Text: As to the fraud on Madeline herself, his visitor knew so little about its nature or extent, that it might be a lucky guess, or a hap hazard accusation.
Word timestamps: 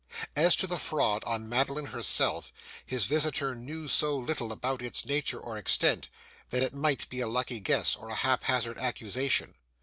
As 0.35 0.55
to 0.55 0.65
the 0.65 0.79
fraud 0.79 1.23
on 1.25 1.47
Madeline 1.47 1.85
herself, 1.85 2.51
his 2.83 3.05
visitor 3.05 3.53
knew 3.53 3.87
so 3.87 4.17
little 4.17 4.51
about 4.51 4.81
its 4.81 5.05
nature 5.05 5.39
or 5.39 5.57
extent, 5.59 6.09
that 6.49 6.63
it 6.63 6.73
might 6.73 7.07
be 7.07 7.19
a 7.19 7.27
lucky 7.27 7.59
guess, 7.59 7.95
or 7.95 8.09
a 8.09 8.15
hap 8.15 8.45
hazard 8.45 8.79
accusation. 8.79 9.53